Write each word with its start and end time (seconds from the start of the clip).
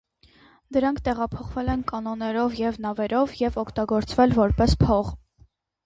Դրանք 0.77 1.01
տեղափոխվել 1.07 1.69
են 1.75 1.83
կանոեներով 1.93 2.57
և 2.63 2.81
նավերով 2.87 3.39
և 3.45 3.63
օգտագործվել 3.67 4.39
որպես 4.43 4.79
փող։ 4.87 5.19